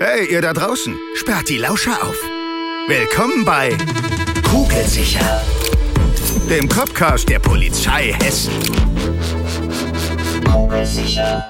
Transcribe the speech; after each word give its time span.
Hey, 0.00 0.26
ihr 0.30 0.42
da 0.42 0.52
draußen, 0.52 0.98
sperrt 1.14 1.48
die 1.48 1.58
Lauscher 1.58 2.02
auf. 2.02 2.20
Willkommen 2.88 3.44
bei 3.44 3.70
Kugelsicher, 4.42 5.40
dem 6.50 6.68
Copcast 6.68 7.28
der 7.28 7.38
Polizei 7.38 8.12
Hessen. 8.12 8.52
Kugelsicher. 10.50 11.44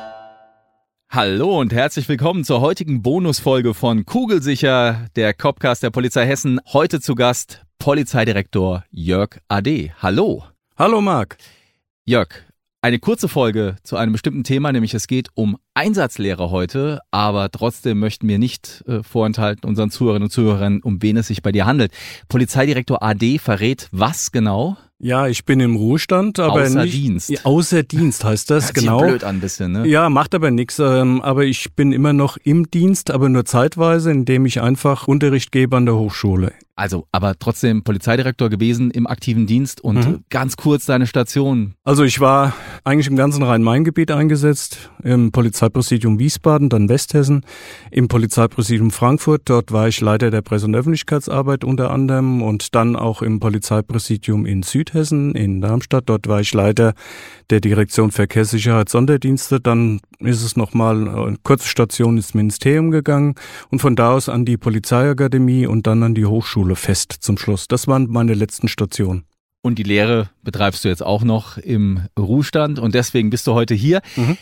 Hallo 1.10 1.58
und 1.58 1.72
herzlich 1.72 2.06
willkommen 2.06 2.44
zur 2.44 2.60
heutigen 2.60 3.02
Bonusfolge 3.02 3.72
von 3.72 4.04
Kugelsicher, 4.04 5.08
der 5.16 5.32
Copcast 5.32 5.82
der 5.82 5.90
Polizei 5.90 6.26
Hessen. 6.26 6.60
Heute 6.72 7.00
zu 7.00 7.14
Gast 7.14 7.64
Polizeidirektor 7.78 8.84
Jörg 8.90 9.38
Ade. 9.48 9.90
Hallo. 10.02 10.44
Hallo 10.76 11.00
Marc. 11.00 11.38
Jörg, 12.04 12.28
eine 12.84 12.98
kurze 12.98 13.28
Folge 13.28 13.76
zu 13.82 13.96
einem 13.96 14.12
bestimmten 14.12 14.44
Thema, 14.44 14.70
nämlich 14.70 14.92
es 14.92 15.06
geht 15.06 15.28
um 15.32 15.56
Einsatzlehre 15.72 16.50
heute, 16.50 17.00
aber 17.10 17.50
trotzdem 17.50 17.98
möchten 17.98 18.28
wir 18.28 18.38
nicht 18.38 18.84
äh, 18.86 19.02
vorenthalten 19.02 19.66
unseren 19.66 19.90
Zuhörerinnen 19.90 20.26
und 20.26 20.30
Zuhörern, 20.30 20.82
um 20.82 21.00
wen 21.00 21.16
es 21.16 21.28
sich 21.28 21.40
bei 21.40 21.50
dir 21.50 21.64
handelt. 21.64 21.92
Polizeidirektor 22.28 23.02
AD 23.02 23.38
verrät 23.38 23.88
was 23.90 24.32
genau? 24.32 24.76
Ja, 24.98 25.26
ich 25.28 25.46
bin 25.46 25.60
im 25.60 25.76
Ruhestand, 25.76 26.38
aber 26.38 26.62
Außer 26.62 26.84
nicht 26.84 26.94
Dienst. 26.94 27.46
Außer 27.46 27.84
Dienst 27.84 28.22
heißt 28.22 28.50
das 28.50 28.64
Hört 28.68 28.74
sich 28.74 28.84
genau. 28.84 29.00
blöd 29.00 29.24
an 29.24 29.40
bisschen, 29.40 29.72
ne? 29.72 29.86
Ja, 29.86 30.10
macht 30.10 30.34
aber 30.34 30.50
nichts. 30.50 30.78
Ähm, 30.78 31.22
aber 31.22 31.44
ich 31.44 31.74
bin 31.74 31.90
immer 31.90 32.12
noch 32.12 32.36
im 32.36 32.70
Dienst, 32.70 33.10
aber 33.10 33.30
nur 33.30 33.46
zeitweise, 33.46 34.10
indem 34.10 34.44
ich 34.44 34.60
einfach 34.60 35.08
Unterricht 35.08 35.52
gebe 35.52 35.76
an 35.76 35.86
der 35.86 35.96
Hochschule. 35.96 36.52
Also, 36.76 37.06
aber 37.12 37.38
trotzdem 37.38 37.84
Polizeidirektor 37.84 38.50
gewesen 38.50 38.90
im 38.90 39.06
aktiven 39.06 39.46
Dienst 39.46 39.80
und 39.80 39.96
Mhm. 39.96 40.24
ganz 40.28 40.56
kurz 40.56 40.86
deine 40.86 41.06
Station. 41.06 41.74
Also 41.84 42.02
ich 42.02 42.18
war 42.18 42.52
eigentlich 42.82 43.06
im 43.06 43.14
ganzen 43.14 43.44
Rhein-Main-Gebiet 43.44 44.10
eingesetzt, 44.10 44.90
im 45.04 45.30
Polizeipräsidium 45.30 46.18
Wiesbaden, 46.18 46.68
dann 46.70 46.88
Westhessen, 46.88 47.46
im 47.92 48.08
Polizeipräsidium 48.08 48.90
Frankfurt. 48.90 49.42
Dort 49.44 49.70
war 49.70 49.86
ich 49.86 50.00
Leiter 50.00 50.32
der 50.32 50.42
Presse- 50.42 50.66
und 50.66 50.74
Öffentlichkeitsarbeit 50.74 51.62
unter 51.62 51.92
anderem 51.92 52.42
und 52.42 52.74
dann 52.74 52.96
auch 52.96 53.22
im 53.22 53.38
Polizeipräsidium 53.38 54.44
in 54.44 54.64
Südhessen, 54.64 55.36
in 55.36 55.60
Darmstadt. 55.60 56.04
Dort 56.06 56.26
war 56.26 56.40
ich 56.40 56.52
Leiter 56.54 56.94
der 57.50 57.60
Direktion 57.60 58.10
Verkehrssicherheit 58.10 58.88
Sonderdienste. 58.88 59.60
Dann 59.60 60.00
ist 60.20 60.42
es 60.42 60.56
nochmal 60.56 61.08
eine 61.08 61.36
kurze 61.42 61.68
Station 61.68 62.16
ins 62.16 62.34
Ministerium 62.34 62.90
gegangen 62.90 63.34
und 63.70 63.80
von 63.80 63.96
da 63.96 64.12
aus 64.12 64.28
an 64.28 64.44
die 64.44 64.56
Polizeiakademie 64.56 65.66
und 65.66 65.86
dann 65.86 66.02
an 66.02 66.14
die 66.14 66.26
Hochschule 66.26 66.76
fest 66.76 67.12
zum 67.20 67.38
Schluss. 67.38 67.68
Das 67.68 67.86
waren 67.86 68.08
meine 68.10 68.34
letzten 68.34 68.68
Stationen. 68.68 69.24
Und 69.62 69.78
die 69.78 69.82
Lehre 69.82 70.28
betreibst 70.42 70.84
du 70.84 70.88
jetzt 70.88 71.02
auch 71.02 71.24
noch 71.24 71.56
im 71.56 72.02
Ruhestand 72.18 72.78
und 72.78 72.94
deswegen 72.94 73.30
bist 73.30 73.46
du 73.46 73.54
heute 73.54 73.74
hier. 73.74 74.02
Mhm. 74.14 74.36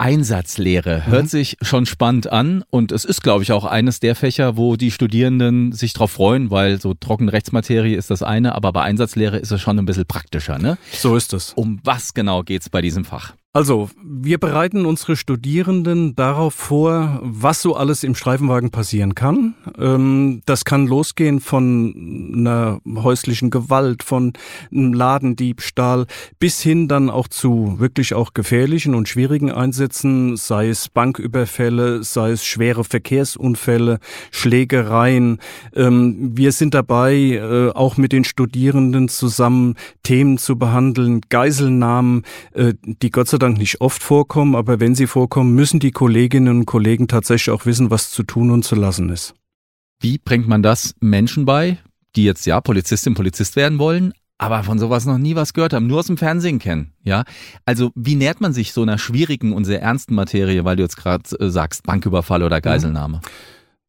Einsatzlehre 0.00 1.06
hört 1.06 1.28
sich 1.28 1.56
schon 1.60 1.84
spannend 1.84 2.30
an 2.30 2.62
und 2.70 2.92
es 2.92 3.04
ist, 3.04 3.20
glaube 3.20 3.42
ich, 3.42 3.50
auch 3.50 3.64
eines 3.64 3.98
der 3.98 4.14
Fächer, 4.14 4.56
wo 4.56 4.76
die 4.76 4.92
Studierenden 4.92 5.72
sich 5.72 5.92
drauf 5.92 6.12
freuen, 6.12 6.52
weil 6.52 6.80
so 6.80 6.94
trockene 6.94 7.32
Rechtsmaterie 7.32 7.94
ist 7.94 8.08
das 8.08 8.22
eine, 8.22 8.54
aber 8.54 8.72
bei 8.72 8.82
Einsatzlehre 8.82 9.38
ist 9.38 9.50
es 9.50 9.60
schon 9.60 9.76
ein 9.76 9.86
bisschen 9.86 10.06
praktischer. 10.06 10.58
Ne? 10.60 10.78
So 10.92 11.16
ist 11.16 11.32
es. 11.32 11.52
Um 11.54 11.80
was 11.82 12.14
genau 12.14 12.44
geht's 12.44 12.70
bei 12.70 12.80
diesem 12.80 13.04
Fach? 13.04 13.34
Also, 13.54 13.88
wir 14.04 14.36
bereiten 14.36 14.84
unsere 14.84 15.16
Studierenden 15.16 16.14
darauf 16.14 16.52
vor, 16.52 17.18
was 17.22 17.62
so 17.62 17.74
alles 17.74 18.04
im 18.04 18.14
Streifenwagen 18.14 18.70
passieren 18.70 19.14
kann. 19.14 19.54
Ähm, 19.78 20.42
das 20.44 20.66
kann 20.66 20.86
losgehen 20.86 21.40
von 21.40 22.34
einer 22.36 22.78
häuslichen 23.02 23.48
Gewalt, 23.48 24.02
von 24.02 24.34
einem 24.70 24.92
Ladendiebstahl 24.92 26.04
bis 26.38 26.60
hin 26.60 26.88
dann 26.88 27.08
auch 27.08 27.26
zu 27.26 27.76
wirklich 27.78 28.12
auch 28.12 28.34
gefährlichen 28.34 28.94
und 28.94 29.08
schwierigen 29.08 29.50
Einsätzen, 29.50 30.36
sei 30.36 30.68
es 30.68 30.90
Banküberfälle, 30.90 32.04
sei 32.04 32.32
es 32.32 32.44
schwere 32.44 32.84
Verkehrsunfälle, 32.84 33.98
Schlägereien. 34.30 35.38
Ähm, 35.74 36.36
wir 36.36 36.52
sind 36.52 36.74
dabei, 36.74 37.14
äh, 37.14 37.70
auch 37.70 37.96
mit 37.96 38.12
den 38.12 38.24
Studierenden 38.24 39.08
zusammen 39.08 39.76
Themen 40.02 40.36
zu 40.36 40.58
behandeln, 40.58 41.22
Geiselnahmen, 41.30 42.24
äh, 42.52 42.74
die 42.84 43.10
Gott 43.10 43.28
sei 43.28 43.37
Dank 43.38 43.58
nicht 43.58 43.80
oft 43.80 44.02
vorkommen, 44.02 44.54
aber 44.54 44.80
wenn 44.80 44.94
sie 44.94 45.06
vorkommen, 45.06 45.54
müssen 45.54 45.80
die 45.80 45.90
Kolleginnen 45.90 46.58
und 46.58 46.66
Kollegen 46.66 47.08
tatsächlich 47.08 47.54
auch 47.54 47.66
wissen, 47.66 47.90
was 47.90 48.10
zu 48.10 48.22
tun 48.22 48.50
und 48.50 48.64
zu 48.64 48.74
lassen 48.74 49.10
ist. 49.10 49.34
Wie 50.00 50.18
bringt 50.18 50.46
man 50.46 50.62
das 50.62 50.94
Menschen 51.00 51.44
bei, 51.44 51.78
die 52.16 52.24
jetzt 52.24 52.46
ja 52.46 52.60
Polizistin, 52.60 53.14
Polizist 53.14 53.56
werden 53.56 53.78
wollen, 53.78 54.12
aber 54.38 54.62
von 54.62 54.78
sowas 54.78 55.04
noch 55.04 55.18
nie 55.18 55.34
was 55.34 55.52
gehört 55.52 55.72
haben, 55.72 55.88
nur 55.88 55.98
aus 55.98 56.06
dem 56.06 56.16
Fernsehen 56.16 56.60
kennen, 56.60 56.92
ja? 57.02 57.24
Also 57.64 57.90
wie 57.96 58.14
nähert 58.14 58.40
man 58.40 58.52
sich 58.52 58.72
so 58.72 58.82
einer 58.82 58.98
schwierigen 58.98 59.52
und 59.52 59.64
sehr 59.64 59.82
ernsten 59.82 60.14
Materie, 60.14 60.64
weil 60.64 60.76
du 60.76 60.82
jetzt 60.84 60.96
gerade 60.96 61.24
äh, 61.40 61.50
sagst 61.50 61.82
Banküberfall 61.82 62.42
oder 62.44 62.60
Geiselnahme? 62.60 63.20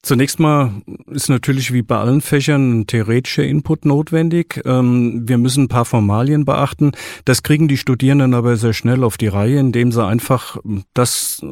Zunächst 0.01 0.39
mal 0.39 0.71
ist 1.07 1.27
natürlich 1.27 1.73
wie 1.73 1.81
bei 1.81 1.97
allen 1.97 2.21
Fächern 2.21 2.79
ein 2.79 2.87
theoretischer 2.87 3.43
Input 3.43 3.83
notwendig. 3.83 4.61
Ähm, 4.63 5.27
wir 5.27 5.37
müssen 5.37 5.65
ein 5.65 5.67
paar 5.67 5.83
Formalien 5.83 6.45
beachten. 6.45 6.93
Das 7.25 7.43
kriegen 7.43 7.67
die 7.67 7.75
Studierenden 7.75 8.33
aber 8.33 8.55
sehr 8.55 8.71
schnell 8.71 9.03
auf 9.03 9.17
die 9.17 9.27
Reihe, 9.27 9.59
indem 9.59 9.91
sie 9.91 10.05
einfach 10.05 10.55
das 10.93 11.45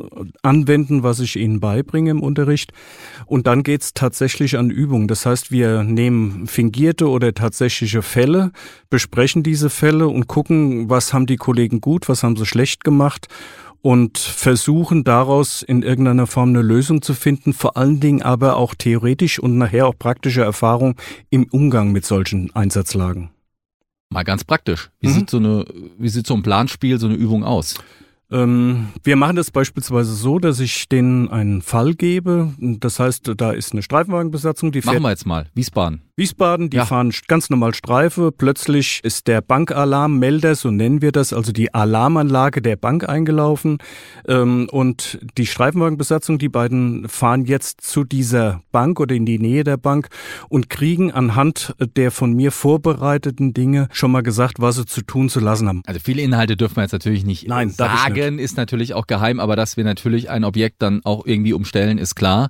anwenden, 0.43 1.03
was 1.03 1.19
ich 1.19 1.35
ihnen 1.35 1.59
beibringe 1.59 2.09
im 2.09 2.23
Unterricht. 2.23 2.71
Und 3.25 3.47
dann 3.47 3.63
geht's 3.63 3.93
tatsächlich 3.93 4.57
an 4.57 4.69
Übungen. 4.69 5.09
Das 5.09 5.25
heißt, 5.25 5.51
wir 5.51 5.83
nehmen 5.83 6.47
fingierte 6.47 7.09
oder 7.09 7.33
tatsächliche 7.33 8.01
Fälle, 8.01 8.53
besprechen 8.89 9.43
diese 9.43 9.69
Fälle 9.69 10.07
und 10.07 10.27
gucken, 10.27 10.89
was 10.89 11.13
haben 11.13 11.25
die 11.25 11.35
Kollegen 11.35 11.81
gut, 11.81 12.07
was 12.07 12.23
haben 12.23 12.37
sie 12.37 12.45
schlecht 12.45 12.85
gemacht 12.85 13.27
und 13.87 14.17
versuchen 14.17 15.05
daraus 15.05 15.61
in 15.61 15.81
irgendeiner 15.81 16.27
Form 16.27 16.49
eine 16.49 16.61
Lösung 16.61 17.01
zu 17.01 17.13
finden, 17.13 17.53
vor 17.53 17.77
allen 17.77 18.01
Dingen 18.01 18.21
aber 18.21 18.57
auch 18.57 18.75
theoretisch 18.75 19.39
und 19.39 19.57
nachher 19.57 19.87
auch 19.87 19.97
praktische 19.97 20.41
Erfahrung 20.41 20.95
im 21.29 21.45
Umgang 21.51 21.93
mit 21.93 22.05
solchen 22.05 22.53
Einsatzlagen. 22.53 23.29
Mal 24.09 24.23
ganz 24.23 24.43
praktisch. 24.43 24.89
Wie 24.99 25.07
Mhm. 25.07 25.11
sieht 25.13 25.29
so 25.29 25.37
eine, 25.37 25.65
wie 25.97 26.09
sieht 26.09 26.27
so 26.27 26.33
ein 26.33 26.43
Planspiel, 26.43 26.99
so 26.99 27.07
eine 27.07 27.15
Übung 27.15 27.45
aus? 27.45 27.75
Ähm, 28.31 28.89
wir 29.03 29.15
machen 29.15 29.35
das 29.37 29.51
beispielsweise 29.51 30.13
so, 30.13 30.39
dass 30.39 30.59
ich 30.59 30.89
denen 30.89 31.29
einen 31.29 31.61
Fall 31.61 31.93
gebe. 31.93 32.53
Das 32.59 32.99
heißt, 32.99 33.31
da 33.37 33.51
ist 33.51 33.71
eine 33.71 33.81
Streifenwagenbesatzung, 33.81 34.71
die 34.71 34.81
Machen 34.81 35.01
wir 35.01 35.09
jetzt 35.11 35.25
mal. 35.25 35.47
Wiesbaden. 35.53 36.01
Wiesbaden, 36.19 36.71
die 36.71 36.77
Ja. 36.77 36.85
fahren 36.85 37.13
ganz 37.27 37.49
normal 37.51 37.75
Streife. 37.75 38.31
Plötzlich 38.31 39.01
ist 39.03 39.27
der 39.27 39.41
Bankalarmmelder, 39.41 40.55
so 40.55 40.71
nennen 40.71 41.01
wir 41.03 41.11
das, 41.11 41.31
also 41.31 41.51
die 41.51 41.73
Alarmanlage 41.75 42.61
der 42.63 42.75
Bank 42.75 43.07
eingelaufen. 43.07 43.77
Ähm, 44.27 44.67
und 44.71 45.19
die 45.37 45.45
Streifenwagenbesatzung, 45.45 46.39
die 46.39 46.49
beiden 46.49 47.07
fahren 47.07 47.45
jetzt 47.45 47.81
zu 47.81 48.03
dieser 48.03 48.61
Bank 48.71 48.99
oder 48.99 49.13
in 49.15 49.27
die 49.27 49.37
Nähe 49.37 49.63
der 49.63 49.77
Bank 49.77 50.07
und 50.49 50.69
kriegen 50.71 51.11
anhand 51.11 51.75
der 51.95 52.09
von 52.11 52.33
mir 52.33 52.51
vorbereiteten 52.51 53.53
Dinge 53.53 53.87
schon 53.91 54.11
mal 54.11 54.23
gesagt, 54.23 54.59
was 54.59 54.75
sie 54.77 54.85
zu 54.87 55.03
tun, 55.03 55.29
zu 55.29 55.39
lassen 55.39 55.67
haben. 55.67 55.83
Also 55.85 55.99
viele 56.03 56.23
Inhalte 56.23 56.57
dürfen 56.57 56.77
wir 56.77 56.81
jetzt 56.81 56.93
natürlich 56.93 57.25
nicht 57.25 57.47
Nein, 57.47 57.73
darf 57.77 58.05
sagen, 58.23 58.39
ist 58.39 58.57
natürlich 58.57 58.93
auch 58.93 59.07
geheim, 59.07 59.39
aber 59.39 59.55
dass 59.55 59.77
wir 59.77 59.83
natürlich 59.83 60.29
ein 60.29 60.43
Objekt 60.43 60.81
dann 60.81 61.01
auch 61.03 61.25
irgendwie 61.25 61.53
umstellen, 61.53 61.97
ist 61.97 62.15
klar. 62.15 62.49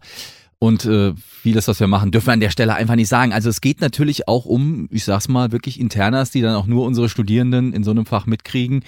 Und 0.60 0.86
äh, 0.86 1.14
vieles, 1.18 1.68
was 1.68 1.80
wir 1.80 1.88
machen, 1.88 2.12
dürfen 2.12 2.28
wir 2.28 2.34
an 2.34 2.40
der 2.40 2.50
Stelle 2.50 2.74
einfach 2.74 2.96
nicht 2.96 3.10
sagen. 3.10 3.32
Also 3.32 3.50
es 3.50 3.62
geht 3.62 3.80
natürlich 3.80 4.28
auch 4.28 4.46
um, 4.46 4.88
ich 4.92 5.04
sag's 5.04 5.28
mal, 5.28 5.52
wirklich 5.52 5.80
Internas, 5.80 6.32
die 6.32 6.42
dann 6.42 6.56
auch 6.56 6.66
nur 6.66 6.86
unsere 6.86 7.10
Studierenden 7.10 7.74
in 7.74 7.84
so 7.84 7.92
einem 7.92 8.08
Fach 8.08 8.26
mitkriegen, 8.26 8.84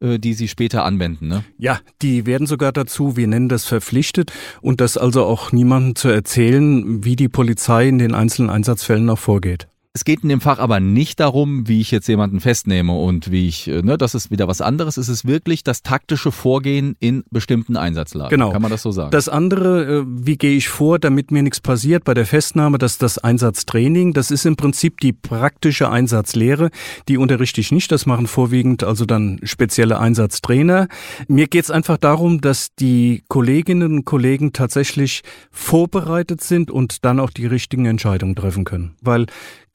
äh, 0.00 0.18
die 0.18 0.34
sie 0.34 0.48
später 0.48 0.84
anwenden. 0.84 1.28
Ne? 1.28 1.44
Ja, 1.56 1.80
die 2.02 2.26
werden 2.26 2.46
sogar 2.46 2.72
dazu, 2.72 3.16
wir 3.16 3.26
nennen 3.26 3.48
das 3.48 3.64
verpflichtet 3.64 4.32
und 4.60 4.82
das 4.82 4.98
also 4.98 5.24
auch 5.24 5.50
niemandem 5.50 5.94
zu 5.94 6.08
erzählen, 6.08 7.04
wie 7.04 7.16
die 7.16 7.30
Polizei 7.30 7.88
in 7.88 7.98
den 7.98 8.14
einzelnen 8.14 8.50
Einsatzfällen 8.50 9.08
auch 9.08 9.18
vorgeht. 9.18 9.68
Es 9.96 10.04
geht 10.04 10.24
in 10.24 10.28
dem 10.28 10.40
Fach 10.40 10.58
aber 10.58 10.80
nicht 10.80 11.20
darum, 11.20 11.68
wie 11.68 11.80
ich 11.80 11.92
jetzt 11.92 12.08
jemanden 12.08 12.40
festnehme 12.40 12.98
und 12.98 13.30
wie 13.30 13.46
ich, 13.46 13.68
äh, 13.68 13.80
ne, 13.80 13.96
das 13.96 14.16
ist 14.16 14.28
wieder 14.28 14.48
was 14.48 14.60
anderes. 14.60 14.96
Es 14.96 15.08
ist 15.08 15.24
wirklich 15.24 15.62
das 15.62 15.82
taktische 15.82 16.32
Vorgehen 16.32 16.96
in 16.98 17.22
bestimmten 17.30 17.76
Einsatzlagen. 17.76 18.30
Genau. 18.30 18.50
Kann 18.50 18.60
man 18.60 18.72
das 18.72 18.82
so 18.82 18.90
sagen? 18.90 19.12
Das 19.12 19.28
andere, 19.28 20.00
äh, 20.00 20.04
wie 20.04 20.36
gehe 20.36 20.56
ich 20.56 20.68
vor, 20.68 20.98
damit 20.98 21.30
mir 21.30 21.44
nichts 21.44 21.60
passiert 21.60 22.02
bei 22.02 22.12
der 22.12 22.26
Festnahme, 22.26 22.78
das 22.78 22.94
ist 22.94 23.02
das 23.02 23.18
Einsatztraining. 23.18 24.14
Das 24.14 24.32
ist 24.32 24.46
im 24.46 24.56
Prinzip 24.56 24.98
die 24.98 25.12
praktische 25.12 25.88
Einsatzlehre. 25.88 26.70
Die 27.06 27.16
unterrichte 27.16 27.60
ich 27.60 27.70
nicht, 27.70 27.92
das 27.92 28.04
machen 28.04 28.26
vorwiegend 28.26 28.82
also 28.82 29.04
dann 29.04 29.38
spezielle 29.44 30.00
Einsatztrainer. 30.00 30.88
Mir 31.28 31.46
geht 31.46 31.66
es 31.66 31.70
einfach 31.70 31.98
darum, 31.98 32.40
dass 32.40 32.74
die 32.74 33.22
Kolleginnen 33.28 33.98
und 33.98 34.04
Kollegen 34.04 34.52
tatsächlich 34.52 35.22
vorbereitet 35.52 36.40
sind 36.40 36.72
und 36.72 37.04
dann 37.04 37.20
auch 37.20 37.30
die 37.30 37.46
richtigen 37.46 37.86
Entscheidungen 37.86 38.34
treffen 38.34 38.64
können. 38.64 38.96
Weil 39.00 39.26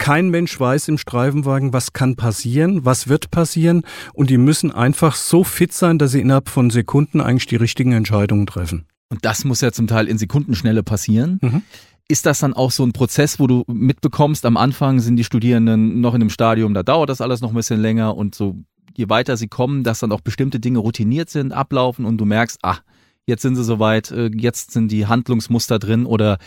kein 0.09 0.29
Mensch 0.29 0.59
weiß 0.59 0.87
im 0.87 0.97
Streifenwagen, 0.97 1.71
was 1.71 1.93
kann 1.93 2.15
passieren, 2.15 2.83
was 2.83 3.09
wird 3.09 3.29
passieren 3.29 3.83
und 4.11 4.31
die 4.31 4.39
müssen 4.39 4.71
einfach 4.71 5.13
so 5.13 5.43
fit 5.43 5.71
sein, 5.71 5.99
dass 5.99 6.13
sie 6.13 6.19
innerhalb 6.19 6.49
von 6.49 6.71
Sekunden 6.71 7.21
eigentlich 7.21 7.45
die 7.45 7.57
richtigen 7.57 7.91
Entscheidungen 7.91 8.47
treffen. 8.47 8.87
Und 9.09 9.23
das 9.23 9.45
muss 9.45 9.61
ja 9.61 9.71
zum 9.71 9.85
Teil 9.85 10.07
in 10.07 10.17
Sekundenschnelle 10.17 10.81
passieren. 10.81 11.37
Mhm. 11.43 11.61
Ist 12.07 12.25
das 12.25 12.39
dann 12.39 12.55
auch 12.55 12.71
so 12.71 12.83
ein 12.83 12.91
Prozess, 12.91 13.39
wo 13.39 13.45
du 13.45 13.63
mitbekommst, 13.67 14.47
am 14.47 14.57
Anfang 14.57 14.99
sind 14.99 15.15
die 15.15 15.23
Studierenden 15.23 16.01
noch 16.01 16.15
in 16.15 16.21
einem 16.21 16.31
Stadium, 16.31 16.73
da 16.73 16.81
dauert 16.81 17.09
das 17.09 17.21
alles 17.21 17.41
noch 17.41 17.49
ein 17.49 17.55
bisschen 17.55 17.79
länger 17.79 18.17
und 18.17 18.33
so 18.33 18.55
je 18.97 19.09
weiter 19.09 19.37
sie 19.37 19.47
kommen, 19.47 19.83
dass 19.83 19.99
dann 19.99 20.11
auch 20.11 20.21
bestimmte 20.21 20.59
Dinge 20.59 20.79
routiniert 20.79 21.29
sind, 21.29 21.53
ablaufen 21.53 22.05
und 22.05 22.17
du 22.17 22.25
merkst, 22.25 22.57
ach, 22.63 22.81
jetzt 23.27 23.43
sind 23.43 23.55
sie 23.55 23.63
soweit, 23.63 24.09
äh, 24.09 24.31
jetzt 24.33 24.71
sind 24.71 24.91
die 24.91 25.05
Handlungsmuster 25.05 25.77
drin 25.77 26.07
oder 26.07 26.39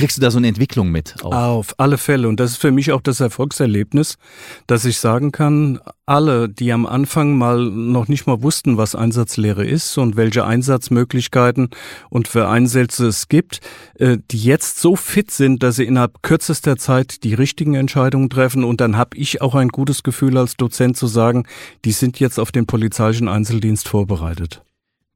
Kriegst 0.00 0.16
du 0.16 0.22
da 0.22 0.30
so 0.30 0.38
eine 0.38 0.48
Entwicklung 0.48 0.90
mit? 0.90 1.14
Auch? 1.22 1.34
Auf 1.34 1.74
alle 1.76 1.98
Fälle. 1.98 2.26
Und 2.26 2.40
das 2.40 2.52
ist 2.52 2.56
für 2.56 2.70
mich 2.70 2.90
auch 2.90 3.02
das 3.02 3.20
Erfolgserlebnis, 3.20 4.16
dass 4.66 4.86
ich 4.86 4.96
sagen 4.96 5.30
kann, 5.30 5.78
alle, 6.06 6.48
die 6.48 6.72
am 6.72 6.86
Anfang 6.86 7.36
mal 7.36 7.58
noch 7.58 8.08
nicht 8.08 8.26
mal 8.26 8.42
wussten, 8.42 8.78
was 8.78 8.94
Einsatzlehre 8.94 9.66
ist 9.66 9.98
und 9.98 10.16
welche 10.16 10.46
Einsatzmöglichkeiten 10.46 11.68
und 12.08 12.28
für 12.28 12.48
Einsätze 12.48 13.08
es 13.08 13.28
gibt, 13.28 13.60
äh, 13.98 14.16
die 14.30 14.42
jetzt 14.42 14.80
so 14.80 14.96
fit 14.96 15.30
sind, 15.30 15.62
dass 15.62 15.76
sie 15.76 15.84
innerhalb 15.84 16.22
kürzester 16.22 16.78
Zeit 16.78 17.22
die 17.22 17.34
richtigen 17.34 17.74
Entscheidungen 17.74 18.30
treffen. 18.30 18.64
Und 18.64 18.80
dann 18.80 18.96
habe 18.96 19.18
ich 19.18 19.42
auch 19.42 19.54
ein 19.54 19.68
gutes 19.68 20.02
Gefühl 20.02 20.38
als 20.38 20.56
Dozent 20.56 20.96
zu 20.96 21.08
sagen, 21.08 21.44
die 21.84 21.92
sind 21.92 22.18
jetzt 22.20 22.40
auf 22.40 22.52
den 22.52 22.64
polizeilichen 22.64 23.28
Einzeldienst 23.28 23.86
vorbereitet. 23.86 24.62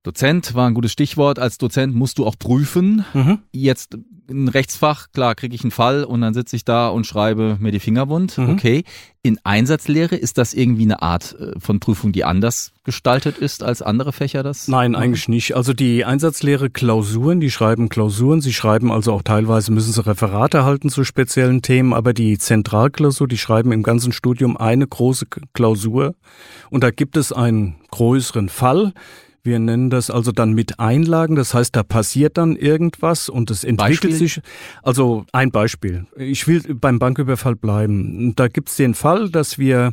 Dozent 0.04 0.54
war 0.54 0.68
ein 0.68 0.74
gutes 0.74 0.92
Stichwort. 0.92 1.38
Als 1.38 1.58
Dozent 1.58 1.94
musst 1.94 2.18
du 2.18 2.26
auch 2.26 2.38
prüfen. 2.38 3.04
Mhm. 3.14 3.38
Jetzt 3.52 3.96
ein 4.30 4.48
Rechtsfach, 4.48 5.08
klar, 5.12 5.34
kriege 5.34 5.54
ich 5.54 5.62
einen 5.62 5.70
Fall 5.70 6.04
und 6.04 6.20
dann 6.20 6.34
sitze 6.34 6.56
ich 6.56 6.64
da 6.64 6.88
und 6.88 7.06
schreibe 7.06 7.56
mir 7.60 7.72
die 7.72 7.80
Finger 7.80 8.08
wund. 8.08 8.38
Mhm. 8.38 8.50
Okay. 8.50 8.84
In 9.22 9.38
Einsatzlehre 9.44 10.16
ist 10.16 10.36
das 10.38 10.54
irgendwie 10.54 10.82
eine 10.82 11.02
Art 11.02 11.36
äh, 11.38 11.58
von 11.58 11.80
Prüfung, 11.80 12.12
die 12.12 12.24
anders 12.24 12.72
gestaltet 12.84 13.38
ist 13.38 13.62
als 13.62 13.80
andere 13.80 14.12
Fächer 14.12 14.42
das? 14.42 14.68
Nein, 14.68 14.92
machen? 14.92 15.02
eigentlich 15.02 15.28
nicht. 15.28 15.56
Also 15.56 15.72
die 15.72 16.04
Einsatzlehre 16.04 16.68
Klausuren, 16.70 17.40
die 17.40 17.50
schreiben 17.50 17.88
Klausuren. 17.88 18.40
Sie 18.40 18.52
schreiben 18.52 18.92
also 18.92 19.12
auch 19.12 19.22
teilweise 19.22 19.72
müssen 19.72 19.92
sie 19.92 20.04
Referate 20.04 20.64
halten 20.64 20.90
zu 20.90 21.04
speziellen 21.04 21.62
Themen, 21.62 21.94
aber 21.94 22.12
die 22.12 22.38
Zentralklausur, 22.38 23.28
die 23.28 23.38
schreiben 23.38 23.72
im 23.72 23.82
ganzen 23.82 24.12
Studium 24.12 24.56
eine 24.56 24.86
große 24.86 25.26
Klausur 25.54 26.14
und 26.70 26.84
da 26.84 26.90
gibt 26.90 27.16
es 27.16 27.32
einen 27.32 27.76
größeren 27.90 28.48
Fall 28.48 28.92
wir 29.44 29.58
nennen 29.58 29.90
das 29.90 30.10
also 30.10 30.32
dann 30.32 30.54
mit 30.54 30.80
Einlagen. 30.80 31.36
Das 31.36 31.52
heißt, 31.54 31.76
da 31.76 31.82
passiert 31.82 32.38
dann 32.38 32.56
irgendwas 32.56 33.28
und 33.28 33.50
es 33.50 33.62
entwickelt 33.62 34.00
Beispiel? 34.00 34.14
sich. 34.14 34.40
Also 34.82 35.26
ein 35.32 35.50
Beispiel. 35.50 36.06
Ich 36.16 36.48
will 36.48 36.62
beim 36.74 36.98
Banküberfall 36.98 37.54
bleiben. 37.54 38.34
Da 38.36 38.48
gibt's 38.48 38.76
den 38.76 38.94
Fall, 38.94 39.28
dass 39.28 39.58
wir 39.58 39.92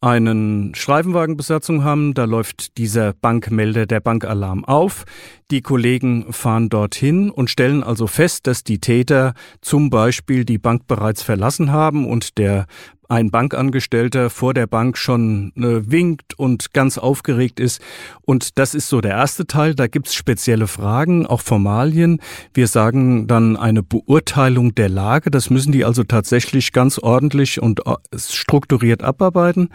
einen 0.00 0.74
Streifenwagenbesatzung 0.74 1.84
haben. 1.84 2.14
Da 2.14 2.24
läuft 2.24 2.76
dieser 2.76 3.12
Bankmelder, 3.12 3.86
der 3.86 4.00
Bankalarm 4.00 4.64
auf. 4.64 5.04
Die 5.50 5.62
Kollegen 5.62 6.32
fahren 6.32 6.68
dorthin 6.68 7.30
und 7.30 7.50
stellen 7.50 7.82
also 7.82 8.06
fest, 8.06 8.46
dass 8.46 8.64
die 8.64 8.80
Täter 8.80 9.34
zum 9.60 9.90
Beispiel 9.90 10.44
die 10.44 10.58
Bank 10.58 10.86
bereits 10.86 11.22
verlassen 11.22 11.72
haben 11.72 12.06
und 12.06 12.38
der 12.38 12.66
ein 13.08 13.30
Bankangestellter 13.30 14.30
vor 14.30 14.54
der 14.54 14.66
Bank 14.66 14.98
schon 14.98 15.52
äh, 15.56 15.90
winkt 15.90 16.38
und 16.38 16.74
ganz 16.74 16.98
aufgeregt 16.98 17.58
ist. 17.58 17.80
Und 18.22 18.58
das 18.58 18.74
ist 18.74 18.88
so 18.88 19.00
der 19.00 19.12
erste 19.12 19.46
Teil. 19.46 19.74
Da 19.74 19.86
gibt's 19.86 20.14
spezielle 20.14 20.66
Fragen, 20.66 21.26
auch 21.26 21.40
Formalien. 21.40 22.20
Wir 22.52 22.66
sagen 22.66 23.26
dann 23.26 23.56
eine 23.56 23.82
Beurteilung 23.82 24.74
der 24.74 24.90
Lage. 24.90 25.30
Das 25.30 25.48
müssen 25.48 25.72
die 25.72 25.84
also 25.84 26.04
tatsächlich 26.04 26.72
ganz 26.72 26.98
ordentlich 26.98 27.60
und 27.60 27.86
äh, 27.86 27.94
strukturiert 28.16 29.02
abarbeiten. 29.02 29.70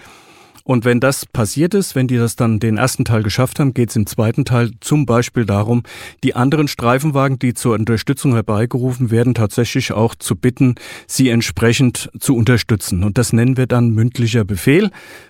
Und 0.64 0.86
wenn 0.86 1.00
das 1.00 1.26
passiert 1.26 1.74
ist, 1.74 1.94
wenn 1.94 2.08
die 2.08 2.18
das 2.18 2.36
dann 2.36 2.60
den 2.60 2.78
ersten 2.78 3.04
Teil 3.04 3.22
geschafft 3.22 3.60
haben, 3.60 3.74
geht 3.74 3.90
es 3.90 3.96
im 3.96 4.06
zweiten 4.06 4.46
Teil 4.46 4.72
zum 4.80 5.06
Beispiel 5.06 5.46
darum, 5.46 5.84
die 6.24 6.36
anderen 6.36 6.68
Streifenwagen, 6.68 7.38
die 7.38 7.54
zur 7.54 7.76
Unterstützung 7.76 8.34
herbeigerufen 8.34 9.12
werden, 9.12 9.34
tatsächlich 9.34 9.92
auch 9.92 10.16
zu 10.16 10.36
bitten, 10.36 10.76
sie 11.06 11.30
entsprechend 11.30 12.10
zu 12.20 12.36
unterstützen. 12.36 13.04
Und 13.04 13.18
das 13.18 13.34
nennen 13.34 13.58
wir 13.58 13.68
dann 13.68 13.90
mündlicher 13.90 14.46
Befehl. 14.46 14.90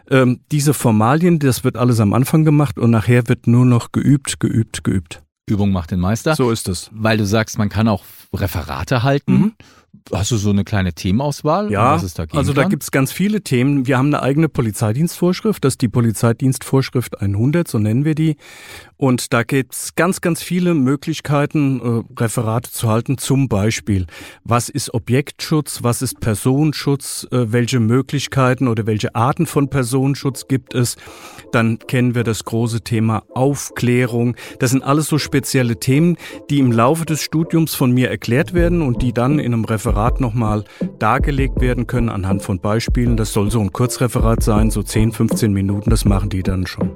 Ähm, 0.10 0.42
diese 0.52 0.74
Formalien, 0.74 1.40
das 1.40 1.64
wird 1.64 1.78
alles 1.78 2.00
am 2.00 2.14
Anfang 2.14 2.46
gemacht 2.46 2.78
und 2.78 2.92
nachher 2.92 3.28
wird 3.28 3.48
nur 3.48 3.66
noch 3.66 3.92
geübt, 3.92 4.40
geübt, 4.40 4.84
geübt. 4.84 5.24
Übung 5.48 5.72
macht 5.72 5.92
den 5.92 6.00
Meister. 6.00 6.36
So 6.36 6.52
ist 6.52 6.70
es. 6.70 6.90
Weil 6.94 7.18
du 7.18 7.26
sagst, 7.26 7.58
man 7.58 7.70
kann 7.70 7.88
auch 7.88 8.04
Referate 8.34 9.04
halten. 9.04 9.34
Mhm. 9.34 9.54
Hast 10.12 10.32
du 10.32 10.38
so 10.38 10.50
eine 10.50 10.64
kleine 10.64 10.94
Themenauswahl? 10.94 11.72
Ja, 11.72 11.98
da 11.98 12.26
also 12.34 12.54
da 12.54 12.66
gibt's 12.66 12.92
ganz 12.92 13.12
viele 13.12 13.42
Themen. 13.42 13.88
Wir 13.88 13.98
haben 13.98 14.08
eine 14.08 14.22
eigene 14.22 14.50
Polizeidienstvorschrift, 14.50 15.64
das 15.64 15.74
ist 15.74 15.82
die 15.82 15.88
Polizeidienstvorschrift 15.88 17.22
100, 17.22 17.68
so 17.68 17.80
nennen 17.80 18.04
wir 18.04 18.16
die. 18.16 18.36
Und 18.98 19.34
da 19.34 19.44
gibt's 19.44 19.96
ganz, 19.96 20.22
ganz 20.22 20.42
viele 20.42 20.74
Möglichkeiten, 20.74 21.80
äh, 21.80 22.22
Referate 22.22 22.72
zu 22.72 22.90
halten. 22.90 23.18
Zum 23.18 23.50
Beispiel, 23.50 24.08
was 24.44 24.70
ist 24.70 24.94
Objektschutz, 24.94 25.84
was 25.84 26.02
ist 26.02 26.20
Personenschutz, 26.22 27.28
äh, 27.32 27.52
welche 27.52 27.80
Möglichkeiten 27.80 28.68
oder 28.68 28.86
welche 28.88 29.14
Arten 29.14 29.46
von 29.46 29.70
Personenschutz 29.70 30.48
gibt 30.48 30.74
es. 30.74 30.96
Dann 31.52 31.80
kennen 31.80 32.16
wir 32.16 32.24
das 32.24 32.46
große 32.46 32.82
Thema 32.82 33.24
Aufklärung. 33.34 34.36
Das 34.60 34.72
sind 34.72 34.84
alles 34.84 35.08
so 35.08 35.18
spezielle 35.18 35.80
Themen, 35.80 36.18
die 36.50 36.60
im 36.60 36.72
Laufe 36.72 37.06
des 37.06 37.22
Studiums 37.22 37.76
von 37.76 37.92
mir 37.92 38.10
erklärt 38.10 38.54
werden 38.54 38.82
und 38.82 39.02
die 39.02 39.14
dann 39.14 39.38
in 39.38 39.54
einem 39.54 39.66
Referat 39.84 40.22
nochmal 40.22 40.64
dargelegt 40.98 41.60
werden 41.60 41.88
können 41.88 42.08
anhand 42.08 42.42
von 42.42 42.60
Beispielen. 42.60 43.18
Das 43.18 43.34
soll 43.34 43.52
so 43.52 43.60
ein 43.60 43.74
Kurzreferat 43.74 44.42
sein, 44.42 44.72
so 44.72 44.82
10, 44.82 45.12
15 45.12 45.52
Minuten, 45.52 45.90
das 45.90 46.06
machen 46.06 46.30
die 46.30 46.42
dann 46.42 46.66
schon. 46.66 46.92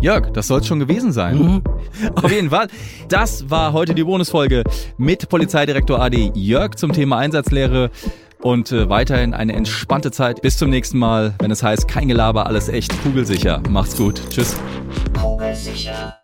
Jörg, 0.00 0.32
das 0.32 0.48
soll 0.48 0.60
es 0.60 0.66
schon 0.66 0.80
gewesen 0.80 1.12
sein. 1.12 1.38
Mhm. 1.38 1.62
Auf 2.16 2.32
jeden 2.32 2.50
Fall. 2.50 2.66
Das 3.08 3.48
war 3.48 3.72
heute 3.72 3.94
die 3.94 4.02
Bonusfolge 4.02 4.64
mit 4.98 5.28
Polizeidirektor 5.28 6.00
AD 6.00 6.32
Jörg 6.34 6.74
zum 6.74 6.92
Thema 6.92 7.18
Einsatzlehre. 7.18 7.90
Und 8.40 8.72
äh, 8.72 8.88
weiterhin 8.88 9.34
eine 9.34 9.52
entspannte 9.52 10.10
Zeit. 10.10 10.42
Bis 10.42 10.56
zum 10.56 10.68
nächsten 10.68 10.98
Mal, 10.98 11.34
wenn 11.38 11.52
es 11.52 11.62
heißt, 11.62 11.86
kein 11.86 12.08
Gelaber, 12.08 12.46
alles 12.48 12.68
echt, 12.68 13.00
kugelsicher. 13.04 13.62
Macht's 13.70 13.96
gut. 13.96 14.20
Tschüss. 14.30 14.56
Kugelsicher. 15.16 16.21